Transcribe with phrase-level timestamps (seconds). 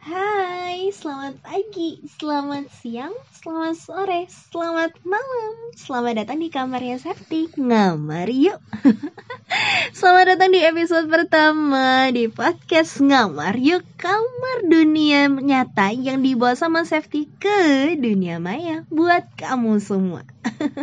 [0.00, 5.52] Hai, selamat pagi, selamat siang, selamat sore, selamat malam.
[5.76, 8.56] Selamat datang di kamarnya Septi Ngamar yuk.
[10.00, 16.88] Selamat datang di episode pertama di podcast Ngamar yuk Kamar dunia nyata yang dibawa sama
[16.88, 20.24] Septi ke dunia maya Buat kamu semua.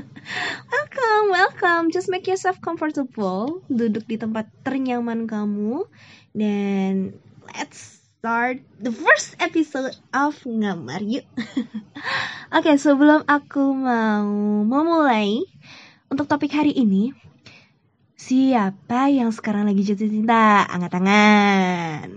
[0.70, 1.84] Welcome, welcome.
[1.89, 3.65] Just make yourself comfortable.
[3.65, 5.89] Duduk di tempat ternyaman kamu.
[6.38, 7.18] Dan
[7.49, 11.21] let's start the first episode of Ngamar Yuk.
[11.38, 14.25] Oke, okay, sebelum aku mau
[14.66, 15.45] memulai
[16.09, 17.13] untuk topik hari ini,
[18.17, 20.66] siapa yang sekarang lagi jatuh cinta?
[20.66, 22.08] Angkat tangan.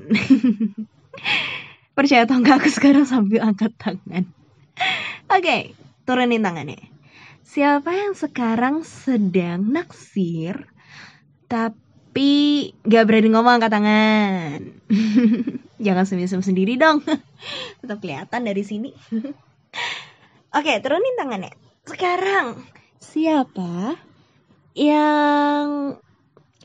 [2.00, 4.24] Percaya atau enggak aku sekarang sambil angkat tangan.
[5.36, 5.60] Oke, okay,
[6.08, 6.80] turunin tangannya.
[7.44, 10.64] Siapa yang sekarang sedang naksir
[11.44, 14.60] tapi gak berani ngomong angkat tangan?
[15.80, 17.00] Jangan senyum-senyum sendiri dong.
[17.80, 18.92] Tetap kelihatan dari sini.
[20.56, 21.56] Oke, turunin tangannya.
[21.88, 22.60] Sekarang,
[23.00, 23.96] siapa
[24.76, 25.96] yang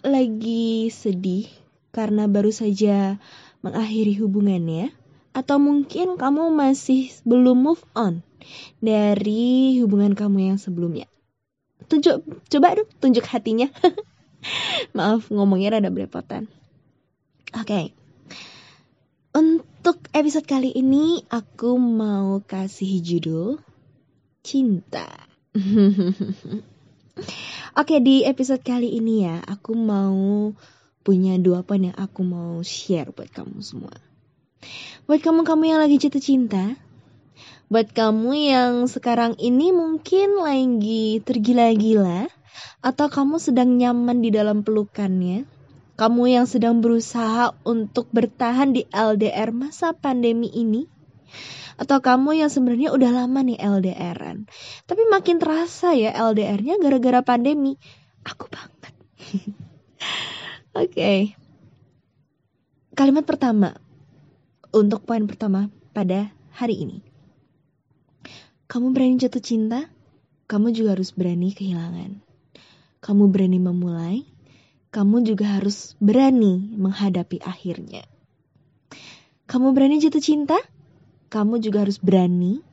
[0.03, 1.47] lagi sedih
[1.95, 3.15] karena baru saja
[3.63, 4.91] mengakhiri hubungannya?
[5.31, 8.23] Atau mungkin kamu masih belum move on
[8.83, 11.07] dari hubungan kamu yang sebelumnya?
[11.87, 13.71] Tunjuk, coba dong tunjuk hatinya.
[14.97, 16.51] Maaf ngomongnya rada belepotan.
[17.55, 17.85] Oke, okay.
[19.35, 23.59] Untuk episode kali ini aku mau kasih judul
[24.39, 25.11] Cinta.
[27.83, 30.55] Oke, di episode kali ini ya, aku mau
[31.03, 33.91] punya dua poin yang aku mau share buat kamu semua.
[35.03, 36.79] Buat kamu-kamu yang lagi jatuh cinta,
[37.67, 42.31] buat kamu yang sekarang ini mungkin lagi tergila-gila
[42.79, 45.43] atau kamu sedang nyaman di dalam pelukannya,
[45.95, 50.91] kamu yang sedang berusaha untuk bertahan di LDR masa pandemi ini?
[51.75, 54.47] Atau kamu yang sebenarnya udah lama nih LDRan,
[54.87, 57.75] tapi makin terasa ya LDR-nya gara-gara pandemi.
[58.23, 58.93] Aku banget.
[60.75, 60.91] Oke.
[60.91, 61.19] okay.
[62.95, 63.75] Kalimat pertama
[64.71, 66.99] untuk poin pertama pada hari ini.
[68.71, 69.87] Kamu berani jatuh cinta,
[70.47, 72.23] kamu juga harus berani kehilangan.
[73.03, 74.23] Kamu berani memulai,
[74.95, 78.07] kamu juga harus berani menghadapi akhirnya.
[79.43, 80.55] Kamu berani jatuh cinta?
[81.27, 82.63] Kamu juga harus berani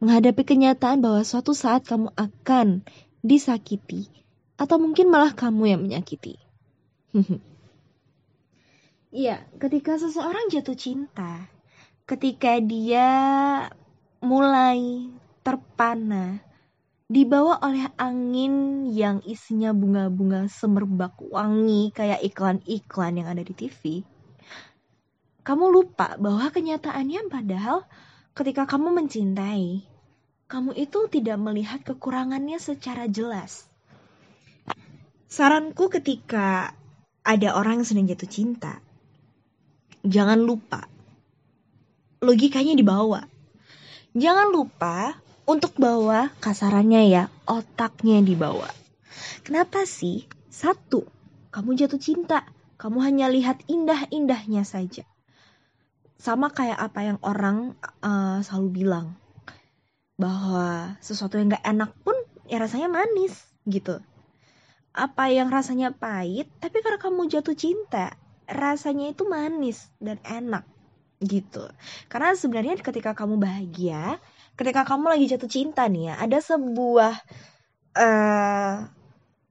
[0.00, 2.80] menghadapi kenyataan bahwa suatu saat kamu akan
[3.20, 4.08] disakiti
[4.56, 6.40] atau mungkin malah kamu yang menyakiti.
[9.16, 11.48] Iya, ketika seseorang jatuh cinta,
[12.04, 13.08] ketika dia
[14.20, 15.08] mulai
[15.40, 16.44] terpana
[17.06, 24.02] dibawa oleh angin yang isinya bunga-bunga semerbak wangi kayak iklan-iklan yang ada di TV.
[25.46, 27.86] Kamu lupa bahwa kenyataannya padahal
[28.34, 29.86] ketika kamu mencintai,
[30.50, 33.70] kamu itu tidak melihat kekurangannya secara jelas.
[35.30, 36.74] Saranku ketika
[37.22, 38.82] ada orang yang sedang jatuh cinta,
[40.02, 40.90] jangan lupa
[42.18, 43.30] logikanya dibawa.
[44.16, 45.14] Jangan lupa
[45.46, 48.66] untuk bawa kasarannya ya, otaknya dibawa.
[49.46, 50.26] Kenapa sih?
[50.50, 51.06] Satu,
[51.54, 52.42] kamu jatuh cinta.
[52.76, 55.06] Kamu hanya lihat indah-indahnya saja.
[56.18, 59.14] Sama kayak apa yang orang uh, selalu bilang.
[60.18, 62.18] Bahwa sesuatu yang gak enak pun
[62.50, 63.32] ya rasanya manis
[63.64, 64.02] gitu.
[64.96, 68.16] Apa yang rasanya pahit, tapi karena kamu jatuh cinta,
[68.48, 70.64] rasanya itu manis dan enak
[71.20, 71.68] gitu.
[72.08, 74.18] Karena sebenarnya ketika kamu bahagia,
[74.56, 77.12] ketika kamu lagi jatuh cinta nih ya, ada sebuah
[77.92, 78.74] uh,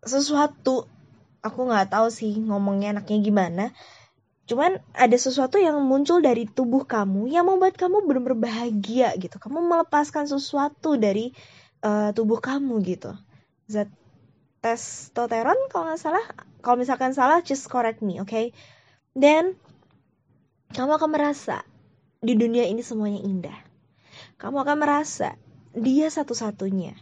[0.02, 0.90] sesuatu
[1.46, 3.66] aku nggak tahu sih ngomongnya enaknya gimana.
[4.46, 9.38] Cuman ada sesuatu yang muncul dari tubuh kamu yang membuat kamu benar-benar bahagia gitu.
[9.42, 11.34] Kamu melepaskan sesuatu dari
[11.82, 13.14] uh, tubuh kamu gitu.
[13.66, 13.90] Zat
[14.62, 16.26] testosteron kalau nggak salah.
[16.62, 18.30] Kalau misalkan salah, just correct me, oke?
[18.30, 18.46] Okay?
[19.14, 19.54] Dan
[20.74, 21.62] kamu akan merasa
[22.22, 23.65] di dunia ini semuanya indah
[24.36, 25.40] kamu akan merasa
[25.76, 26.96] dia satu-satunya.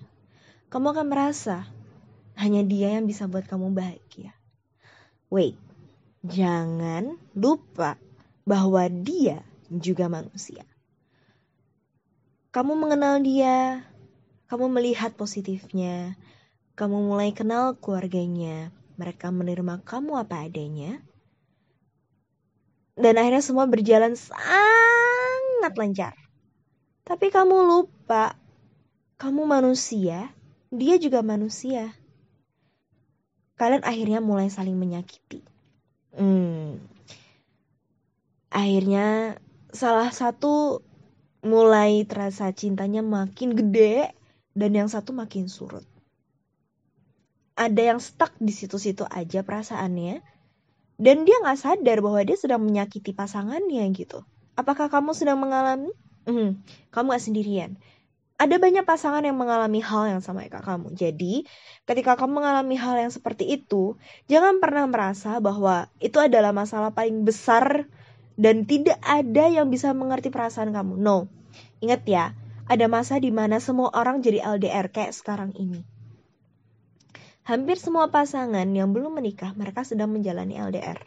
[0.70, 1.70] Kamu akan merasa
[2.38, 4.34] hanya dia yang bisa buat kamu bahagia.
[5.30, 5.58] Wait,
[6.26, 7.98] jangan lupa
[8.46, 10.66] bahwa dia juga manusia.
[12.54, 13.82] Kamu mengenal dia,
[14.46, 16.14] kamu melihat positifnya,
[16.78, 21.02] kamu mulai kenal keluarganya, mereka menerima kamu apa adanya,
[22.94, 26.23] dan akhirnya semua berjalan sangat lancar.
[27.04, 28.40] Tapi kamu lupa,
[29.20, 30.32] kamu manusia,
[30.72, 31.92] dia juga manusia.
[33.60, 35.44] Kalian akhirnya mulai saling menyakiti.
[36.16, 36.80] Hmm.
[38.48, 39.36] Akhirnya
[39.76, 40.80] salah satu
[41.44, 44.16] mulai terasa cintanya makin gede
[44.56, 45.84] dan yang satu makin surut.
[47.54, 50.24] Ada yang stuck di situ-situ aja perasaannya
[50.98, 54.24] dan dia nggak sadar bahwa dia sedang menyakiti pasangannya gitu.
[54.56, 55.90] Apakah kamu sedang mengalami?
[56.24, 57.76] Hmm, kamu gak sendirian
[58.44, 60.92] ada banyak pasangan yang mengalami hal yang sama kayak kamu.
[60.98, 61.48] Jadi,
[61.88, 63.96] ketika kamu mengalami hal yang seperti itu,
[64.28, 67.88] jangan pernah merasa bahwa itu adalah masalah paling besar
[68.36, 71.00] dan tidak ada yang bisa mengerti perasaan kamu.
[71.00, 71.32] No.
[71.80, 72.36] Ingat ya,
[72.68, 75.88] ada masa di mana semua orang jadi LDR kayak sekarang ini.
[77.48, 81.00] Hampir semua pasangan yang belum menikah, mereka sedang menjalani LDR.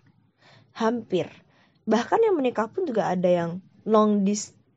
[0.76, 1.28] Hampir.
[1.88, 4.24] Bahkan yang menikah pun juga ada yang long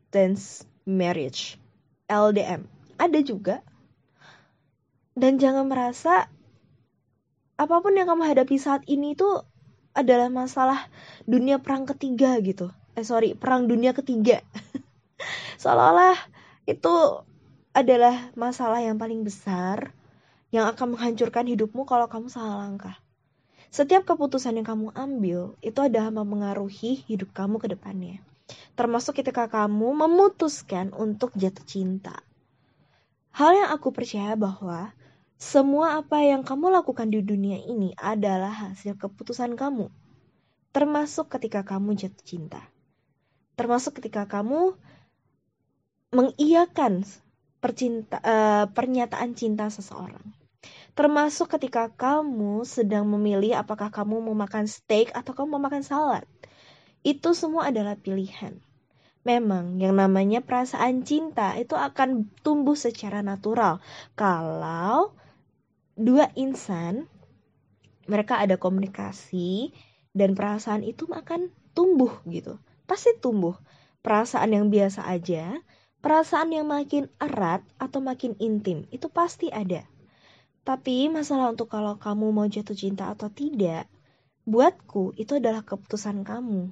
[0.09, 1.61] distance marriage
[2.09, 2.65] LDM.
[2.97, 3.61] Ada juga.
[5.13, 6.25] Dan jangan merasa
[7.61, 9.29] apa pun yang kamu hadapi saat ini itu
[9.93, 10.89] adalah masalah
[11.29, 12.73] dunia perang ketiga gitu.
[12.97, 14.41] Eh sorry, perang dunia ketiga.
[15.61, 16.17] Seolah-olah
[16.65, 17.21] itu
[17.77, 19.93] adalah masalah yang paling besar
[20.49, 22.97] yang akan menghancurkan hidupmu kalau kamu salah langkah.
[23.69, 28.25] Setiap keputusan yang kamu ambil itu adalah mempengaruhi hidup kamu ke depannya
[28.73, 32.15] termasuk ketika kamu memutuskan untuk jatuh cinta.
[33.35, 34.91] Hal yang aku percaya bahwa
[35.39, 39.87] semua apa yang kamu lakukan di dunia ini adalah hasil keputusan kamu,
[40.75, 42.61] termasuk ketika kamu jatuh cinta,
[43.55, 44.75] termasuk ketika kamu
[46.11, 47.05] mengiyakan
[47.63, 50.23] percinta, uh, pernyataan cinta seseorang.
[50.97, 56.27] Termasuk ketika kamu sedang memilih apakah kamu mau makan steak atau kamu mau makan salad.
[56.99, 58.59] Itu semua adalah pilihan.
[59.23, 63.83] Memang yang namanya perasaan cinta itu akan tumbuh secara natural
[64.15, 65.15] kalau
[65.99, 67.07] dua insan
[68.07, 69.75] mereka ada komunikasi
[70.15, 72.59] dan perasaan itu akan tumbuh gitu.
[72.83, 73.55] Pasti tumbuh.
[73.99, 75.59] Perasaan yang biasa aja,
[75.99, 79.83] perasaan yang makin erat atau makin intim itu pasti ada.
[80.63, 83.91] Tapi masalah untuk kalau kamu mau jatuh cinta atau tidak,
[84.47, 86.71] buatku itu adalah keputusan kamu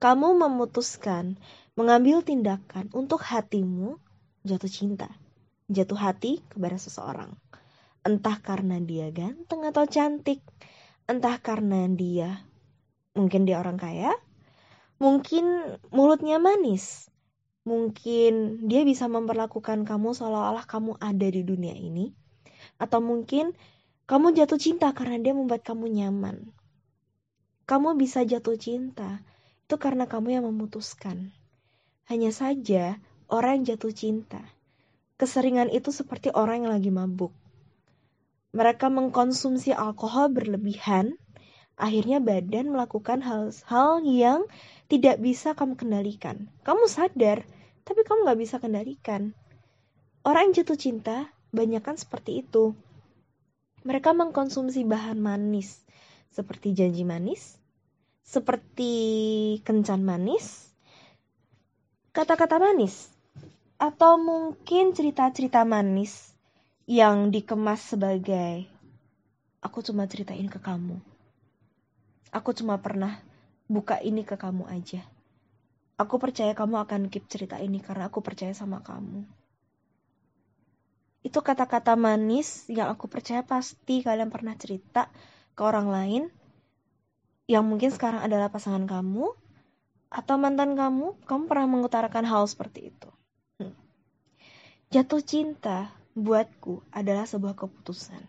[0.00, 1.36] kamu memutuskan
[1.76, 4.00] mengambil tindakan untuk hatimu
[4.48, 5.12] jatuh cinta,
[5.68, 7.36] jatuh hati kepada seseorang.
[8.00, 10.40] Entah karena dia ganteng atau cantik,
[11.04, 12.40] entah karena dia
[13.12, 14.16] mungkin dia orang kaya,
[14.96, 17.12] mungkin mulutnya manis,
[17.68, 22.16] mungkin dia bisa memperlakukan kamu seolah-olah kamu ada di dunia ini,
[22.80, 23.52] atau mungkin
[24.08, 26.48] kamu jatuh cinta karena dia membuat kamu nyaman.
[27.68, 29.20] Kamu bisa jatuh cinta
[29.70, 31.30] itu karena kamu yang memutuskan.
[32.10, 32.98] Hanya saja,
[33.30, 34.42] orang yang jatuh cinta.
[35.14, 37.30] Keseringan itu seperti orang yang lagi mabuk.
[38.50, 41.14] Mereka mengkonsumsi alkohol berlebihan,
[41.78, 44.50] akhirnya badan melakukan hal-hal yang
[44.90, 46.50] tidak bisa kamu kendalikan.
[46.66, 47.46] Kamu sadar,
[47.86, 49.38] tapi kamu gak bisa kendalikan.
[50.26, 52.74] Orang yang jatuh cinta, banyak kan seperti itu.
[53.86, 55.78] Mereka mengkonsumsi bahan manis,
[56.34, 57.59] seperti janji manis,
[58.24, 58.92] seperti
[59.66, 60.70] kencan manis,
[62.12, 63.10] kata-kata manis,
[63.80, 66.30] atau mungkin cerita-cerita manis
[66.84, 68.68] yang dikemas sebagai
[69.64, 71.00] aku cuma ceritain ke kamu.
[72.30, 73.18] Aku cuma pernah
[73.70, 75.02] buka ini ke kamu aja.
[76.00, 79.24] Aku percaya kamu akan keep cerita ini karena aku percaya sama kamu.
[81.20, 85.12] Itu kata-kata manis yang aku percaya pasti kalian pernah cerita
[85.52, 86.22] ke orang lain
[87.50, 89.26] yang mungkin sekarang adalah pasangan kamu
[90.06, 93.10] atau mantan kamu, kamu pernah mengutarakan hal seperti itu.
[93.58, 93.74] Hmm.
[94.94, 98.22] Jatuh cinta buatku adalah sebuah keputusan.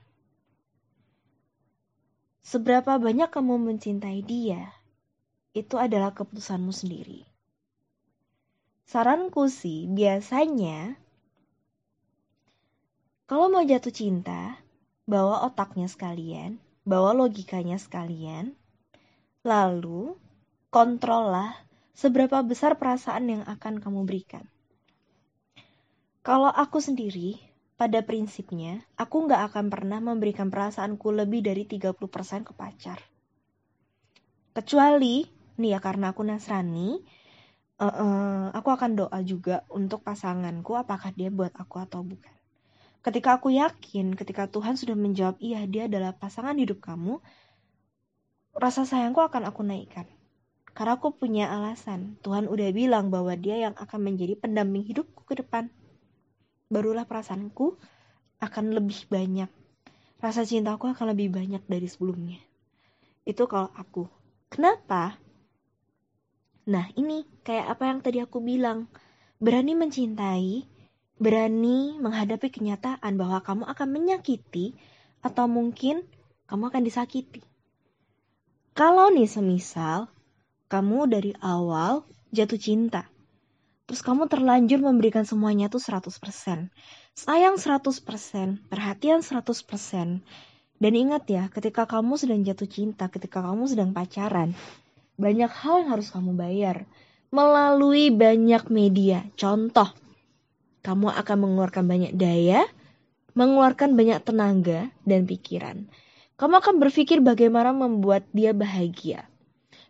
[2.42, 4.74] Seberapa banyak kamu mencintai dia,
[5.54, 7.22] itu adalah keputusanmu sendiri.
[8.90, 10.98] Saranku sih, biasanya
[13.30, 14.58] kalau mau jatuh cinta,
[15.06, 18.58] bawa otaknya sekalian, bawa logikanya sekalian,
[19.42, 20.14] Lalu,
[20.70, 21.58] kontrollah
[21.98, 24.46] seberapa besar perasaan yang akan kamu berikan.
[26.22, 27.42] Kalau aku sendiri,
[27.74, 33.02] pada prinsipnya, aku nggak akan pernah memberikan perasaanku lebih dari 30% ke pacar.
[34.54, 35.26] Kecuali,
[35.58, 37.02] nih ya karena aku Nasrani,
[37.82, 42.36] uh, uh, aku akan doa juga untuk pasanganku apakah dia buat aku atau bukan.
[43.02, 47.18] Ketika aku yakin, ketika Tuhan sudah menjawab, iya dia adalah pasangan hidup kamu,
[48.56, 50.08] rasa sayangku akan aku naikkan.
[50.72, 52.16] Karena aku punya alasan.
[52.24, 55.68] Tuhan udah bilang bahwa dia yang akan menjadi pendamping hidupku ke depan.
[56.72, 57.76] Barulah perasaanku
[58.40, 59.52] akan lebih banyak.
[60.24, 62.40] Rasa cintaku akan lebih banyak dari sebelumnya.
[63.28, 64.08] Itu kalau aku.
[64.48, 65.20] Kenapa?
[66.72, 68.88] Nah, ini kayak apa yang tadi aku bilang.
[69.42, 70.70] Berani mencintai,
[71.18, 74.78] berani menghadapi kenyataan bahwa kamu akan menyakiti
[75.26, 76.06] atau mungkin
[76.46, 77.51] kamu akan disakiti.
[78.72, 80.08] Kalau nih semisal
[80.72, 83.04] kamu dari awal jatuh cinta,
[83.84, 86.72] terus kamu terlanjur memberikan semuanya tuh 100%.
[87.12, 90.24] Sayang 100%, perhatian 100%.
[90.82, 94.56] Dan ingat ya, ketika kamu sedang jatuh cinta, ketika kamu sedang pacaran,
[95.20, 96.88] banyak hal yang harus kamu bayar
[97.28, 99.28] melalui banyak media.
[99.36, 99.92] Contoh,
[100.80, 102.64] kamu akan mengeluarkan banyak daya,
[103.36, 105.92] mengeluarkan banyak tenaga dan pikiran.
[106.42, 109.30] Kamu akan berpikir bagaimana membuat dia bahagia.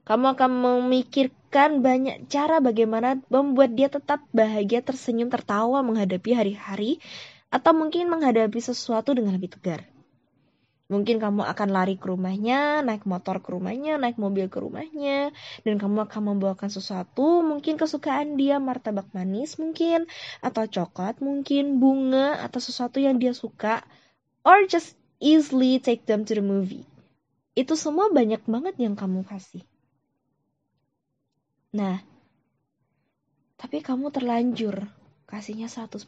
[0.04, 7.00] Kamu akan memikirkan banyak cara bagaimana membuat dia tetap bahagia, tersenyum, tertawa menghadapi hari-hari,
[7.48, 9.88] atau mungkin menghadapi sesuatu dengan lebih tegar.
[10.92, 15.32] Mungkin kamu akan lari ke rumahnya, naik motor ke rumahnya, naik mobil ke rumahnya,
[15.64, 20.04] dan kamu akan membawakan sesuatu, mungkin kesukaan dia, martabak manis mungkin,
[20.44, 23.88] atau coklat mungkin, bunga, atau sesuatu yang dia suka,
[24.44, 26.84] or just easily take them to the movie.
[27.54, 29.62] Itu semua banyak banget yang kamu kasih.
[31.72, 32.04] Nah,
[33.56, 34.90] tapi kamu terlanjur
[35.30, 36.04] kasihnya 100%.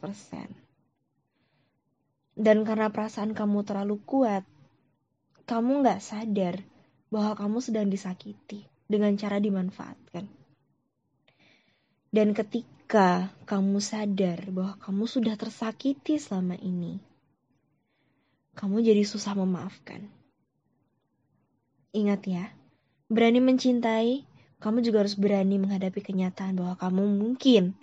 [2.34, 4.42] Dan karena perasaan kamu terlalu kuat,
[5.46, 6.58] kamu nggak sadar
[7.14, 10.26] bahwa kamu sedang disakiti dengan cara dimanfaatkan.
[12.10, 16.98] Dan ketika kamu sadar bahwa kamu sudah tersakiti selama ini,
[18.54, 20.10] kamu jadi susah memaafkan.
[21.94, 22.50] Ingat ya,
[23.06, 24.26] berani mencintai,
[24.58, 27.78] kamu juga harus berani menghadapi kenyataan bahwa kamu mungkin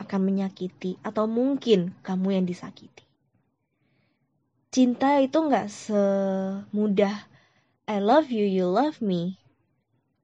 [0.00, 3.04] akan menyakiti atau mungkin kamu yang disakiti
[4.70, 7.28] cinta itu nggak semudah
[7.90, 9.42] I love you, you love me.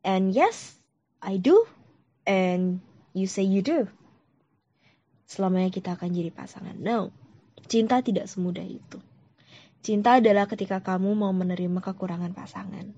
[0.07, 0.79] And yes,
[1.19, 1.67] I do.
[2.23, 2.79] And
[3.11, 3.91] you say you do.
[5.27, 6.79] Selamanya kita akan jadi pasangan.
[6.79, 7.11] No,
[7.67, 9.03] cinta tidak semudah itu.
[9.87, 12.91] Cinta adalah ketika kamu mau menerima kekurangan pasangan.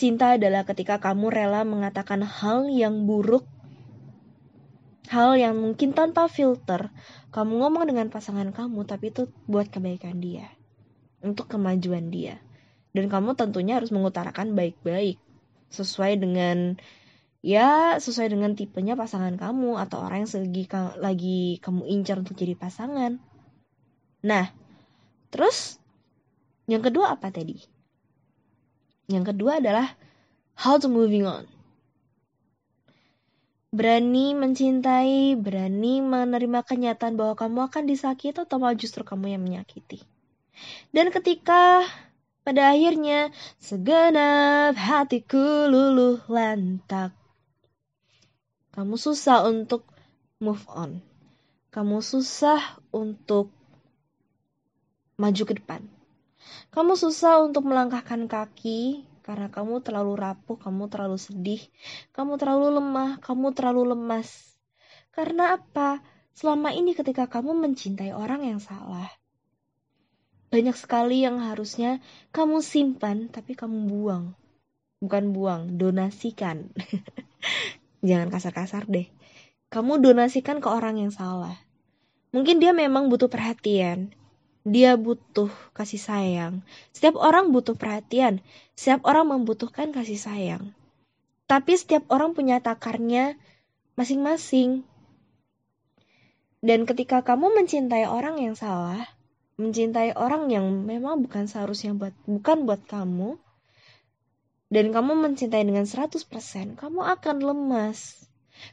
[0.00, 3.44] Cinta adalah ketika kamu rela mengatakan hal yang buruk,
[5.12, 6.88] hal yang mungkin tanpa filter.
[7.28, 10.48] Kamu ngomong dengan pasangan kamu, tapi itu buat kebaikan dia
[11.20, 12.40] untuk kemajuan dia.
[12.96, 15.20] Dan kamu tentunya harus mengutarakan baik-baik
[15.68, 16.80] sesuai dengan
[17.44, 20.64] ya sesuai dengan tipenya pasangan kamu atau orang yang lagi
[20.96, 23.20] lagi kamu incar untuk jadi pasangan.
[24.24, 24.48] Nah,
[25.28, 25.76] terus
[26.66, 27.58] yang kedua apa tadi?
[29.06, 29.94] Yang kedua adalah
[30.58, 31.46] how to moving on.
[33.70, 40.00] Berani mencintai, berani menerima kenyataan bahwa kamu akan disakiti atau malah justru kamu yang menyakiti.
[40.90, 41.84] Dan ketika
[42.46, 47.10] pada akhirnya segenap hatiku luluh lantak.
[48.70, 49.82] Kamu susah untuk
[50.38, 51.02] move on.
[51.74, 53.50] Kamu susah untuk
[55.18, 55.82] maju ke depan.
[56.70, 61.62] Kamu susah untuk melangkahkan kaki karena kamu terlalu rapuh, kamu terlalu sedih,
[62.14, 64.30] kamu terlalu lemah, kamu terlalu lemas.
[65.10, 65.98] Karena apa?
[66.36, 69.08] Selama ini ketika kamu mencintai orang yang salah,
[70.46, 71.98] banyak sekali yang harusnya
[72.30, 74.38] kamu simpan tapi kamu buang.
[75.02, 76.70] Bukan buang, donasikan.
[78.06, 79.10] Jangan kasar-kasar deh.
[79.68, 81.58] Kamu donasikan ke orang yang salah.
[82.30, 84.14] Mungkin dia memang butuh perhatian.
[84.66, 85.46] Dia butuh
[85.78, 86.66] kasih sayang.
[86.90, 88.42] Setiap orang butuh perhatian.
[88.74, 90.74] Setiap orang membutuhkan kasih sayang.
[91.46, 93.38] Tapi setiap orang punya takarnya
[93.94, 94.82] masing-masing.
[96.58, 99.06] Dan ketika kamu mencintai orang yang salah,
[99.54, 103.38] mencintai orang yang memang bukan seharusnya buat bukan buat kamu
[104.66, 108.26] dan kamu mencintai dengan 100%, kamu akan lemas.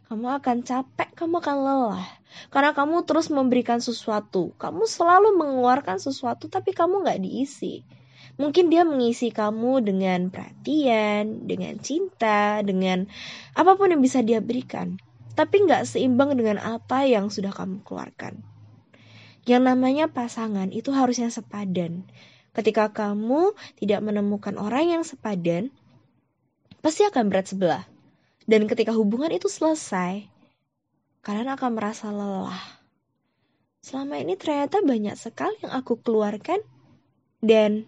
[0.08, 2.08] Kamu akan capek, kamu akan lelah.
[2.50, 4.52] Karena kamu terus memberikan sesuatu.
[4.58, 7.86] Kamu selalu mengeluarkan sesuatu tapi kamu nggak diisi.
[8.34, 13.06] Mungkin dia mengisi kamu dengan perhatian, dengan cinta, dengan
[13.54, 14.98] apa pun yang bisa dia berikan.
[15.38, 18.42] Tapi nggak seimbang dengan apa yang sudah kamu keluarkan.
[19.46, 22.10] Yang namanya pasangan itu harusnya sepadan.
[22.54, 25.74] Ketika kamu tidak menemukan orang yang sepadan,
[26.82, 27.84] pasti akan berat sebelah.
[28.44, 30.28] Dan ketika hubungan itu selesai,
[31.24, 32.60] kalian akan merasa lelah.
[33.84, 36.60] Selama ini ternyata banyak sekali yang aku keluarkan
[37.44, 37.84] dan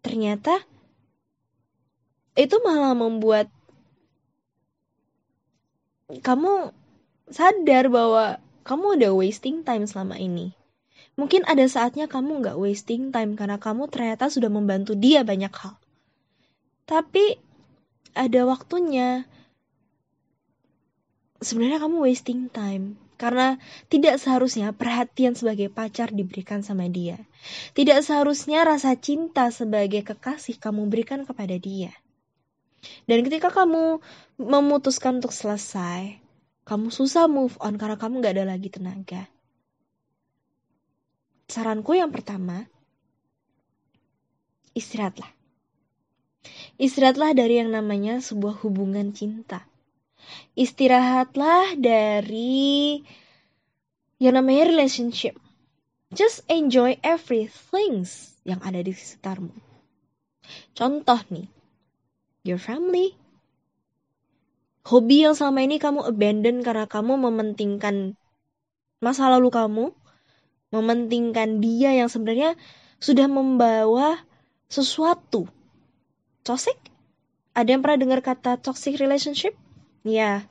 [0.00, 0.64] ternyata
[2.32, 3.52] itu malah membuat
[6.08, 6.72] kamu
[7.28, 10.56] sadar bahwa kamu udah wasting time selama ini.
[11.20, 15.76] Mungkin ada saatnya kamu nggak wasting time karena kamu ternyata sudah membantu dia banyak hal.
[16.88, 17.47] Tapi
[18.14, 19.24] ada waktunya
[21.38, 23.58] sebenarnya kamu wasting time karena
[23.90, 27.18] tidak seharusnya perhatian sebagai pacar diberikan sama dia.
[27.74, 31.90] Tidak seharusnya rasa cinta sebagai kekasih kamu berikan kepada dia.
[33.10, 33.98] Dan ketika kamu
[34.38, 36.22] memutuskan untuk selesai,
[36.62, 39.26] kamu susah move on karena kamu gak ada lagi tenaga.
[41.50, 42.70] Saranku yang pertama,
[44.78, 45.37] istirahatlah.
[46.78, 49.68] Istirahatlah dari yang namanya sebuah hubungan cinta
[50.58, 53.00] istirahatlah dari
[54.18, 55.38] yang namanya relationship.
[56.08, 58.08] Just enjoy everything
[58.42, 59.52] yang ada di sekitarmu.
[60.72, 61.48] Contoh nih,
[62.48, 63.12] your family.
[64.88, 68.16] Hobi yang selama ini kamu abandon karena kamu mementingkan
[69.04, 69.92] masa lalu kamu,
[70.72, 72.56] mementingkan dia yang sebenarnya
[72.96, 74.16] sudah membawa
[74.72, 75.44] sesuatu.
[76.48, 76.80] Toxic?
[77.52, 79.52] Ada yang pernah dengar kata toxic relationship?
[80.00, 80.48] Ya.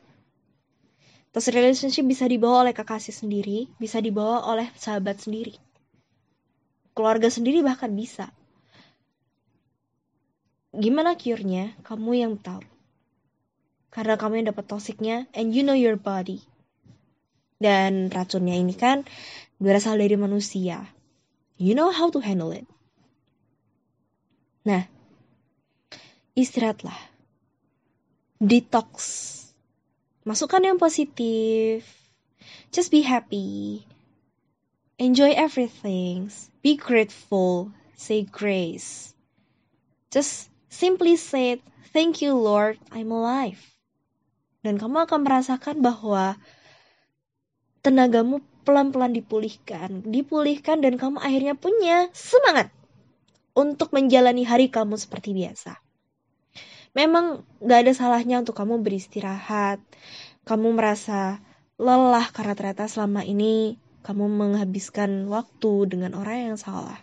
[1.34, 5.58] Toxic relationship bisa dibawa oleh kekasih sendiri, bisa dibawa oleh sahabat sendiri.
[6.94, 8.30] Keluarga sendiri bahkan bisa.
[10.70, 11.74] Gimana cure-nya?
[11.82, 12.62] Kamu yang tahu.
[13.89, 16.46] Karena kamu yang dapat toksiknya and you know your body.
[17.58, 19.01] Dan racunnya ini kan
[19.58, 20.94] berasal dari manusia.
[21.58, 22.70] You know how to handle it.
[24.62, 24.86] Nah,
[26.38, 26.94] istirahatlah.
[28.38, 28.94] Detox
[30.27, 31.88] Masukkan yang positif.
[32.70, 33.88] Just be happy.
[35.00, 36.27] Enjoy everything.
[36.60, 37.72] Be grateful.
[37.96, 39.15] Say grace.
[40.12, 41.63] Just simply say,
[41.96, 43.63] Thank you, Lord, I'm alive.
[44.67, 46.36] Dan kamu akan merasakan bahwa
[47.79, 52.67] tenagamu pelan-pelan dipulihkan, dipulihkan dan kamu akhirnya punya semangat
[53.56, 55.87] untuk menjalani hari kamu seperti biasa
[56.98, 59.77] memang gak ada salahnya untuk kamu beristirahat.
[60.50, 61.38] Kamu merasa
[61.77, 66.98] lelah karena ternyata selama ini kamu menghabiskan waktu dengan orang yang salah.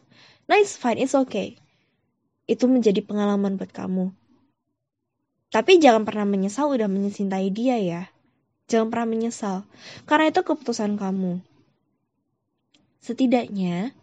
[0.50, 1.54] Nah, it's fine, it's okay.
[2.50, 4.10] Itu menjadi pengalaman buat kamu.
[5.54, 8.02] Tapi jangan pernah menyesal udah mencintai dia ya.
[8.66, 9.62] Jangan pernah menyesal.
[10.08, 11.38] Karena itu keputusan kamu.
[13.04, 13.94] Setidaknya,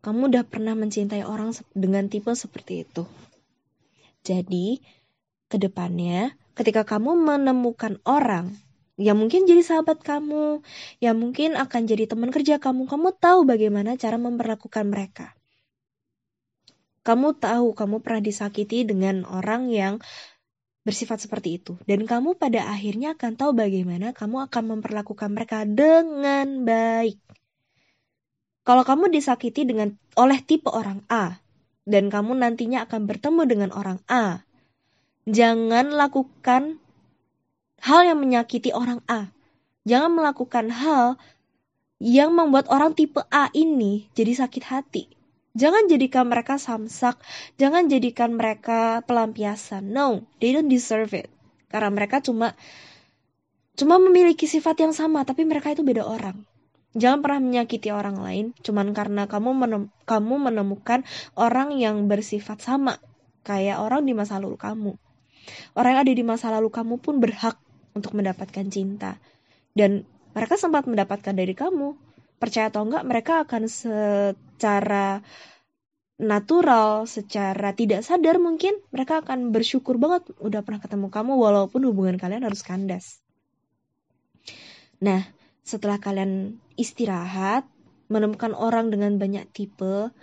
[0.00, 3.04] kamu udah pernah mencintai orang dengan tipe seperti itu.
[4.26, 4.82] Jadi,
[5.46, 8.58] ke depannya, ketika kamu menemukan orang
[8.98, 10.66] yang mungkin jadi sahabat kamu,
[10.98, 15.36] yang mungkin akan jadi teman kerja kamu, kamu tahu bagaimana cara memperlakukan mereka.
[17.06, 20.02] Kamu tahu kamu pernah disakiti dengan orang yang
[20.82, 21.78] bersifat seperti itu.
[21.86, 27.20] Dan kamu pada akhirnya akan tahu bagaimana kamu akan memperlakukan mereka dengan baik.
[28.66, 31.38] Kalau kamu disakiti dengan oleh tipe orang A,
[31.86, 34.42] dan kamu nantinya akan bertemu dengan orang A.
[35.30, 36.82] Jangan lakukan
[37.80, 39.30] hal yang menyakiti orang A.
[39.86, 41.14] Jangan melakukan hal
[42.02, 45.04] yang membuat orang tipe A ini jadi sakit hati.
[45.56, 47.16] Jangan jadikan mereka samsak,
[47.56, 49.88] jangan jadikan mereka pelampiasan.
[49.88, 51.32] No, they don't deserve it.
[51.72, 52.52] Karena mereka cuma
[53.72, 56.44] cuma memiliki sifat yang sama, tapi mereka itu beda orang.
[56.96, 61.04] Jangan pernah menyakiti orang lain cuman karena kamu menem kamu menemukan
[61.36, 62.96] orang yang bersifat sama
[63.44, 64.92] kayak orang di masa lalu kamu.
[65.78, 67.60] Orang yang ada di masa lalu kamu pun berhak
[67.94, 69.20] untuk mendapatkan cinta.
[69.76, 71.94] Dan mereka sempat mendapatkan dari kamu.
[72.36, 75.24] Percaya atau enggak, mereka akan secara
[76.16, 82.16] natural, secara tidak sadar mungkin mereka akan bersyukur banget udah pernah ketemu kamu walaupun hubungan
[82.16, 83.20] kalian harus kandas.
[84.96, 85.28] Nah,
[85.66, 87.66] setelah kalian istirahat,
[88.06, 90.14] menemukan orang dengan banyak tipe,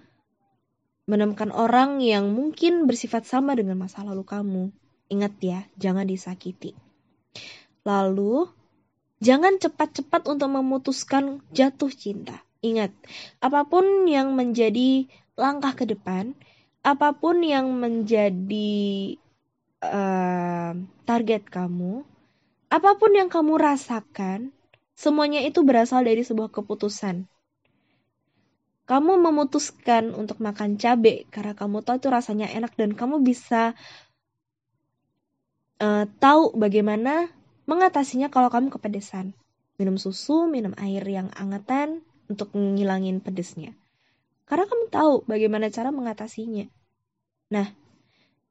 [1.04, 4.64] menemukan orang yang mungkin bersifat sama dengan masa lalu kamu.
[5.12, 6.72] Ingat ya, jangan disakiti.
[7.84, 8.48] Lalu,
[9.20, 12.40] jangan cepat-cepat untuk memutuskan jatuh cinta.
[12.64, 12.96] Ingat,
[13.44, 16.32] apa pun yang menjadi langkah ke depan,
[16.88, 19.20] apa pun yang menjadi
[19.84, 20.72] uh,
[21.04, 22.08] target kamu,
[22.72, 24.56] apa pun yang kamu rasakan,
[24.94, 27.26] Semuanya itu berasal dari sebuah keputusan.
[28.84, 33.74] Kamu memutuskan untuk makan cabai karena kamu tahu itu rasanya enak dan kamu bisa
[35.80, 37.32] uh, tahu bagaimana
[37.64, 39.32] mengatasinya kalau kamu kepedesan.
[39.80, 43.74] Minum susu, minum air yang angetan untuk ngilangin pedesnya.
[44.46, 46.68] Karena kamu tahu bagaimana cara mengatasinya.
[47.56, 47.68] Nah,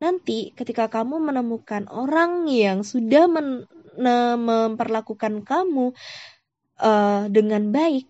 [0.02, 5.92] nanti ketika kamu menemukan orang yang sudah men memperlakukan kamu
[6.82, 8.04] uh, dengan baik,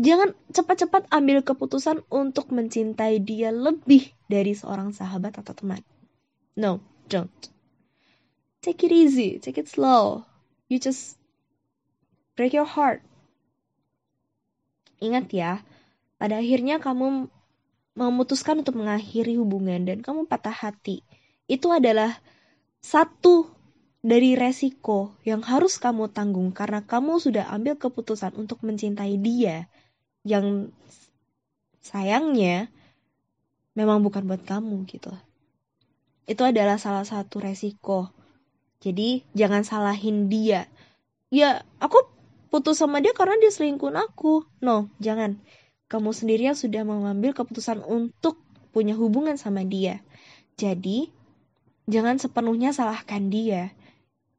[0.00, 5.84] jangan cepat-cepat ambil keputusan untuk mencintai dia lebih dari seorang sahabat atau teman.
[6.56, 7.30] No, don't.
[8.64, 10.24] Take it easy, take it slow.
[10.72, 11.20] You just
[12.34, 13.04] break your heart.
[15.04, 15.60] Ingat ya,
[16.16, 17.28] pada akhirnya kamu
[17.94, 21.06] memutuskan untuk mengakhiri hubungan dan kamu patah hati.
[21.46, 22.18] Itu adalah
[22.82, 23.53] satu
[24.04, 29.64] dari resiko yang harus kamu tanggung karena kamu sudah ambil keputusan untuk mencintai dia
[30.28, 30.68] yang
[31.80, 32.68] sayangnya
[33.72, 35.08] memang bukan buat kamu gitu.
[36.28, 38.12] Itu adalah salah satu resiko.
[38.84, 40.68] Jadi jangan salahin dia.
[41.32, 42.04] Ya, aku
[42.52, 44.44] putus sama dia karena dia selingkuh aku.
[44.60, 45.40] No, jangan.
[45.88, 48.36] Kamu sendiri yang sudah mengambil keputusan untuk
[48.68, 50.04] punya hubungan sama dia.
[50.60, 51.08] Jadi,
[51.88, 53.72] jangan sepenuhnya salahkan dia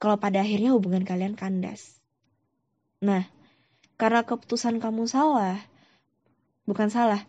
[0.06, 1.98] kalau pada akhirnya hubungan kalian kandas.
[3.02, 3.26] Nah,
[3.98, 5.58] karena keputusan kamu salah,
[6.70, 7.26] bukan salah,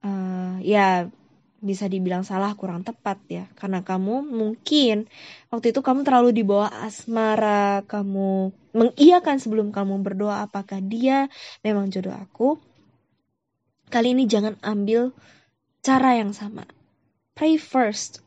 [0.00, 1.12] uh, ya
[1.60, 3.44] bisa dibilang salah kurang tepat ya.
[3.52, 5.12] Karena kamu mungkin
[5.52, 11.28] waktu itu kamu terlalu di bawah asmara kamu mengiyakan sebelum kamu berdoa apakah dia
[11.60, 12.56] memang jodoh aku.
[13.92, 15.12] Kali ini jangan ambil
[15.84, 16.64] cara yang sama.
[17.36, 18.24] Pray first.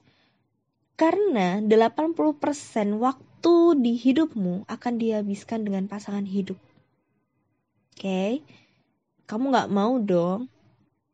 [0.93, 3.30] Karena 80% waktu
[3.77, 6.59] di hidupmu akan dihabiskan dengan pasangan hidup.
[7.91, 8.31] Oke, okay?
[9.25, 10.51] kamu nggak mau dong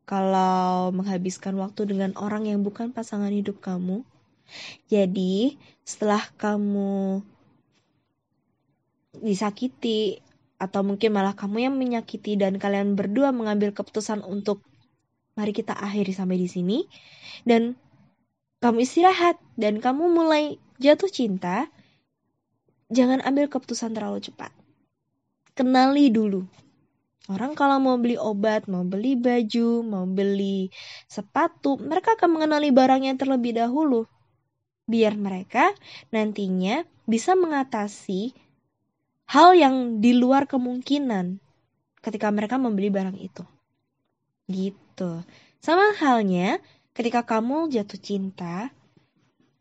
[0.08, 4.08] kalau menghabiskan waktu dengan orang yang bukan pasangan hidup kamu.
[4.88, 7.20] Jadi, setelah kamu
[9.20, 10.24] disakiti
[10.58, 14.64] atau mungkin malah kamu yang menyakiti dan kalian berdua mengambil keputusan untuk
[15.38, 16.78] mari kita akhiri sampai di sini
[17.46, 17.78] dan
[18.58, 21.70] kamu istirahat dan kamu mulai jatuh cinta,
[22.88, 24.52] jangan ambil keputusan terlalu cepat.
[25.58, 26.46] Kenali dulu.
[27.28, 30.72] Orang kalau mau beli obat, mau beli baju, mau beli
[31.12, 34.08] sepatu, mereka akan mengenali barangnya terlebih dahulu.
[34.88, 35.76] Biar mereka
[36.16, 38.32] nantinya bisa mengatasi
[39.28, 41.44] hal yang di luar kemungkinan
[42.00, 43.44] ketika mereka membeli barang itu.
[44.48, 45.20] Gitu.
[45.60, 46.64] Sama halnya
[46.96, 48.72] ketika kamu jatuh cinta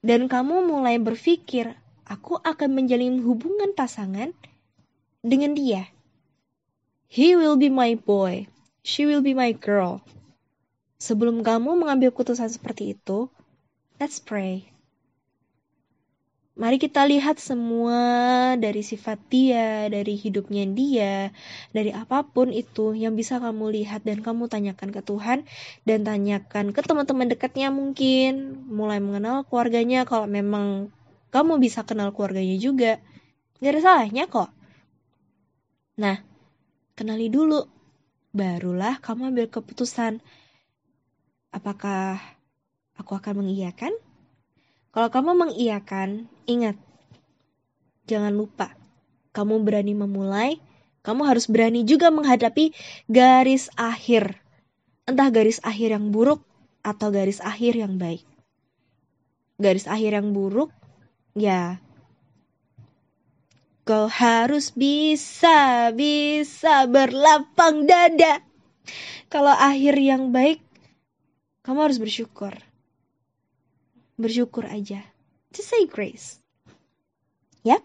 [0.07, 1.75] dan kamu mulai berpikir,
[2.07, 4.31] aku akan menjalin hubungan pasangan
[5.27, 5.91] dengan dia.
[7.11, 8.47] He will be my boy,
[8.87, 10.03] she will be my girl.
[10.97, 13.29] Sebelum kamu mengambil keputusan seperti itu,
[13.99, 14.71] let's pray.
[16.57, 18.01] Mari kita lihat semua
[18.57, 21.29] dari sifat dia, dari hidupnya dia,
[21.69, 25.45] dari apa pun itu yang bisa kamu lihat dan kamu tanyakan ke Tuhan
[25.85, 30.89] dan tanyakan ke teman-teman dekatnya mungkin, mulai mengenal keluarganya kalau memang
[31.31, 32.99] kamu bisa kenal keluarganya juga.
[33.63, 34.51] Gak ada salahnya kok.
[35.99, 36.21] Nah,
[36.93, 37.65] kenali dulu.
[38.37, 40.21] Barulah kamu ambil keputusan.
[41.51, 42.21] Apakah
[43.01, 43.97] aku akan mengiyakan
[44.97, 46.73] kalau kamu mengiyakan, ingat,
[48.09, 48.73] jangan lupa,
[49.37, 50.57] kamu berani memulai,
[51.05, 52.73] kamu harus berani juga menghadapi
[53.05, 54.41] garis akhir.
[55.05, 56.41] Entah garis akhir yang buruk
[56.81, 58.25] atau garis akhir yang baik.
[59.61, 60.73] Garis akhir yang buruk,
[61.37, 61.79] ya
[63.87, 68.43] Kau harus bisa, bisa berlapang dada.
[69.31, 70.59] Kalau akhir yang baik,
[71.63, 72.51] kamu harus bersyukur
[74.17, 75.05] bersyukur aja.
[75.53, 76.41] Just say grace.
[77.63, 77.81] Ya?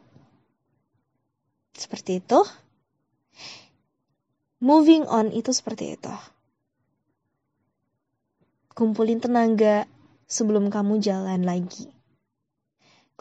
[1.75, 2.39] Seperti itu.
[4.63, 6.13] Moving on itu seperti itu.
[8.71, 9.85] Kumpulin tenaga
[10.25, 11.91] sebelum kamu jalan lagi.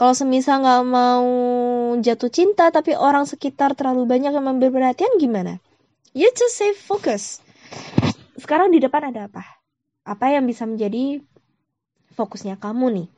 [0.00, 1.28] Kalau semisal nggak mau
[2.00, 5.60] jatuh cinta tapi orang sekitar terlalu banyak yang memberi perhatian gimana?
[6.16, 7.44] You just say focus.
[8.40, 9.44] Sekarang di depan ada apa?
[10.08, 11.20] Apa yang bisa menjadi
[12.16, 13.08] fokusnya kamu nih.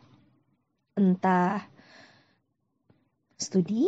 [0.98, 1.70] Entah
[3.38, 3.86] studi,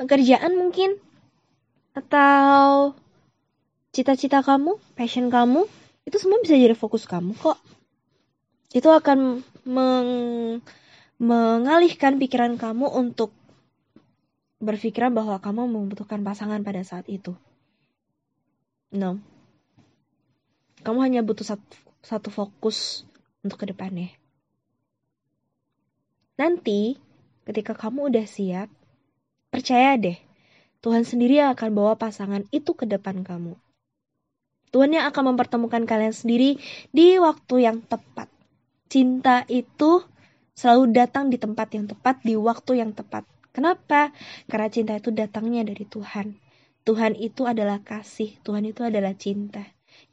[0.00, 0.96] pekerjaan mungkin,
[1.92, 2.96] atau
[3.92, 5.68] cita-cita kamu, passion kamu,
[6.08, 7.60] itu semua bisa jadi fokus kamu kok.
[8.74, 10.10] Itu akan meng
[11.22, 13.30] mengalihkan pikiran kamu untuk
[14.58, 17.38] berpikiran bahwa kamu membutuhkan pasangan pada saat itu.
[18.90, 19.22] No.
[20.82, 23.06] Kamu hanya butuh satu, satu fokus
[23.46, 24.10] untuk ke depannya.
[26.34, 26.98] Nanti,
[27.46, 28.68] ketika kamu udah siap,
[29.54, 30.18] percaya deh,
[30.82, 33.54] Tuhan sendiri yang akan bawa pasangan itu ke depan kamu.
[34.74, 36.58] Tuhan yang akan mempertemukan kalian sendiri
[36.90, 38.33] di waktu yang tepat.
[38.88, 40.04] Cinta itu
[40.54, 43.26] selalu datang di tempat yang tepat, di waktu yang tepat.
[43.54, 44.10] Kenapa?
[44.50, 46.38] Karena cinta itu datangnya dari Tuhan.
[46.84, 49.64] Tuhan itu adalah kasih, Tuhan itu adalah cinta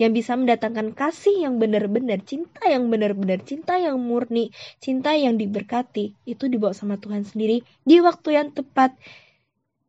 [0.01, 4.49] yang bisa mendatangkan kasih yang benar-benar, cinta yang benar-benar, cinta yang murni,
[4.81, 8.97] cinta yang diberkati, itu dibawa sama Tuhan sendiri di waktu yang tepat,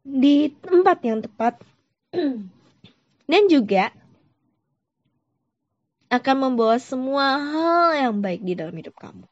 [0.05, 1.57] di tempat yang tepat
[3.31, 3.95] dan juga
[6.13, 9.25] akan membawa semua hal yang baik di dalam hidup kamu.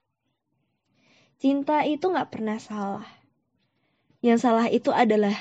[1.37, 3.05] Cinta itu gak pernah salah.
[4.25, 5.37] Yang salah itu adalah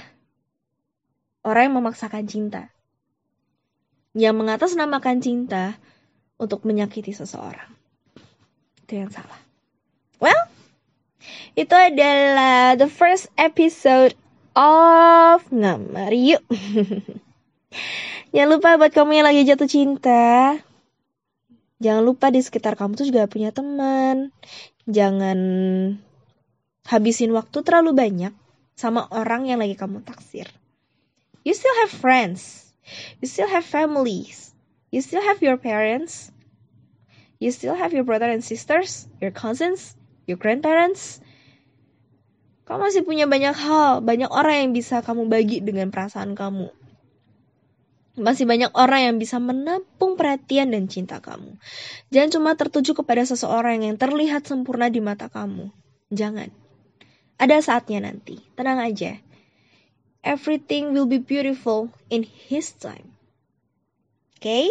[1.48, 2.68] orang yang memaksakan cinta.
[4.12, 5.80] Yang mengatasnamakan cinta
[6.36, 7.72] untuk menyakiti seseorang.
[8.84, 9.40] Itu yang salah.
[10.20, 10.44] Well,
[11.56, 14.12] itu adalah the first episode
[14.60, 16.44] of Ngamar Yuk.
[18.36, 20.60] Jangan lupa buat kamu yang lagi jatuh cinta,
[21.80, 24.36] jangan lupa di sekitar kamu tuh juga punya teman.
[24.86, 25.40] Jangan
[26.88, 28.34] habisin waktu terlalu banyak
[28.76, 30.48] sama orang yang lagi kamu taksir.
[31.48, 32.72] You still have friends.
[33.24, 34.52] You still have families.
[34.92, 36.34] You still have your parents.
[37.40, 39.96] You still have your brother and sisters, your cousins,
[40.28, 41.24] your grandparents.
[42.68, 46.70] Kamu masih punya banyak hal, banyak orang yang bisa kamu bagi dengan perasaan kamu.
[48.18, 51.60] Masih banyak orang yang bisa menampung perhatian dan cinta kamu.
[52.10, 55.70] Jangan cuma tertuju kepada seseorang yang terlihat sempurna di mata kamu.
[56.10, 56.50] Jangan.
[57.40, 58.42] Ada saatnya nanti.
[58.58, 59.22] Tenang aja.
[60.26, 63.16] Everything will be beautiful in his time.
[64.36, 64.44] Oke?
[64.44, 64.66] Okay?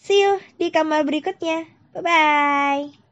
[0.00, 1.68] See you di kamar berikutnya.
[1.96, 3.03] Bye-bye.